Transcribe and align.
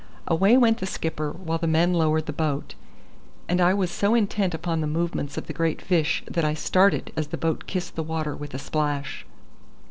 Away 0.25 0.57
went 0.57 0.79
the 0.79 0.87
skipper, 0.87 1.29
while 1.31 1.59
the 1.59 1.67
men 1.67 1.93
lowered 1.93 2.25
the 2.25 2.33
boat; 2.33 2.73
and 3.47 3.61
I 3.61 3.75
was 3.75 3.91
so 3.91 4.15
intent 4.15 4.55
upon 4.55 4.81
the 4.81 4.87
movements 4.87 5.37
of 5.37 5.45
the 5.45 5.53
great 5.53 5.79
fish 5.79 6.23
that 6.25 6.43
I 6.43 6.55
started 6.55 7.13
as 7.15 7.27
the 7.27 7.37
boat 7.37 7.67
kissed 7.67 7.95
the 7.95 8.01
water 8.01 8.35
with 8.35 8.55
a 8.55 8.57
splash. 8.57 9.27